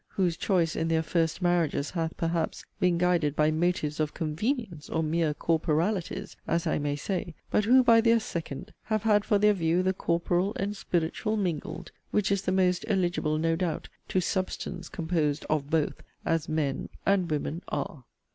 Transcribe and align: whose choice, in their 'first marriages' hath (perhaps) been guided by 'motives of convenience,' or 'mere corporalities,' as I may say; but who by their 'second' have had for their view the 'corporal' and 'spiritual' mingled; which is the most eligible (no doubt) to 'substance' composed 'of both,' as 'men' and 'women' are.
whose 0.07 0.35
choice, 0.35 0.75
in 0.75 0.87
their 0.87 1.03
'first 1.03 1.43
marriages' 1.43 1.91
hath 1.91 2.17
(perhaps) 2.17 2.65
been 2.79 2.97
guided 2.97 3.35
by 3.35 3.51
'motives 3.51 3.99
of 3.99 4.15
convenience,' 4.15 4.89
or 4.89 5.03
'mere 5.03 5.31
corporalities,' 5.31 6.35
as 6.47 6.65
I 6.65 6.79
may 6.79 6.95
say; 6.95 7.35
but 7.51 7.65
who 7.65 7.83
by 7.83 8.01
their 8.01 8.19
'second' 8.19 8.73
have 8.85 9.03
had 9.03 9.23
for 9.23 9.37
their 9.37 9.53
view 9.53 9.83
the 9.83 9.93
'corporal' 9.93 10.55
and 10.55 10.75
'spiritual' 10.75 11.37
mingled; 11.37 11.91
which 12.09 12.31
is 12.31 12.41
the 12.41 12.51
most 12.51 12.83
eligible 12.87 13.37
(no 13.37 13.55
doubt) 13.55 13.89
to 14.07 14.19
'substance' 14.19 14.89
composed 14.89 15.45
'of 15.51 15.69
both,' 15.69 16.01
as 16.25 16.49
'men' 16.49 16.89
and 17.05 17.29
'women' 17.29 17.61
are. 17.67 18.05